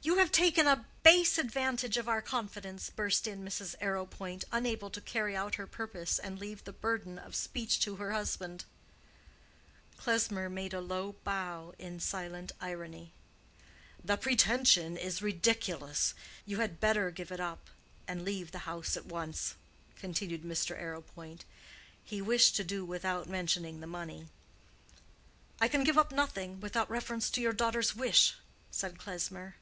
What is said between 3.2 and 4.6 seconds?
in Mrs. Arrowpoint,